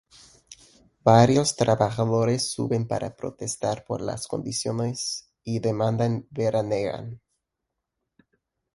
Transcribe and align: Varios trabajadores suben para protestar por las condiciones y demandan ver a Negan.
Varios 1.03 1.55
trabajadores 1.55 2.51
suben 2.51 2.87
para 2.87 3.15
protestar 3.15 3.85
por 3.85 4.01
las 4.01 4.27
condiciones 4.27 5.29
y 5.43 5.59
demandan 5.59 6.25
ver 6.31 6.55
a 6.55 6.63
Negan. 6.63 7.21